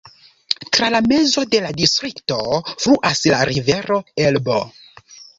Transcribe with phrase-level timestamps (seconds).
[0.75, 2.37] Tra la mezo de la distrikto
[2.85, 4.57] fluas la rivero Elbo.